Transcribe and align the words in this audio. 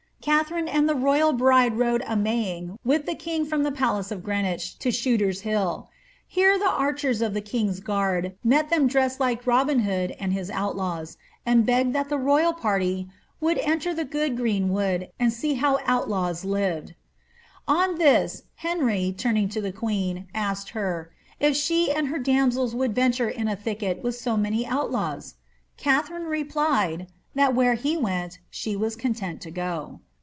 Katharine 0.23 0.67
and 0.67 0.87
the 0.87 0.93
royal 0.93 1.33
bride 1.33 1.79
rode 1.79 2.01
^ 2.03 2.05
a 2.07 2.15
maying" 2.15 2.77
with 2.85 3.07
the 3.07 3.15
king 3.15 3.43
from 3.43 3.63
the 3.63 3.71
palace 3.71 4.11
of 4.11 4.21
Greenwich 4.23 4.77
to 4.77 4.91
Shooter's 4.91 5.41
Hill. 5.41 5.89
Here 6.27 6.59
the 6.59 6.69
archers 6.69 7.23
of 7.23 7.33
the 7.33 7.41
king's 7.41 7.79
guard 7.79 8.35
met 8.43 8.69
them 8.69 8.85
dressed 8.85 9.19
like 9.19 9.47
Robin 9.47 9.79
Hood 9.79 10.15
and 10.19 10.31
his 10.31 10.51
outlaws, 10.51 11.17
and 11.43 11.65
be^ed 11.65 11.93
that 11.93 12.09
the 12.09 12.19
royal 12.19 12.53
party 12.53 13.05
^ 13.09 13.13
would 13.39 13.57
enter 13.57 13.95
the 13.95 14.05
good 14.05 14.37
green 14.37 14.69
wood, 14.71 15.09
and 15.19 15.33
see 15.33 15.55
how 15.55 15.77
oodaws 15.79 16.45
lived." 16.45 16.93
On 17.67 17.97
this, 17.97 18.43
Henry, 18.57 19.11
turning 19.17 19.49
to 19.49 19.59
the 19.59 19.71
queen, 19.73 20.27
asked 20.35 20.69
her 20.69 21.09
'^ 21.13 21.15
if 21.39 21.55
she 21.57 21.89
and 21.91 22.09
her 22.09 22.19
dam 22.19 22.49
ids 22.49 22.75
would 22.75 22.93
venture 22.93 23.29
in 23.29 23.47
a 23.47 23.55
thicket 23.55 24.03
with 24.03 24.13
so 24.13 24.37
many 24.37 24.67
outlaws?" 24.67 25.33
Katharine 25.77 26.27
replied, 26.27 26.99
^ 26.99 27.07
that 27.33 27.55
where 27.55 27.73
he 27.73 27.97
went 27.97 28.37
she 28.51 28.75
was 28.75 28.95
content 28.95 29.41
to 29.41 29.49
go." 29.49 29.99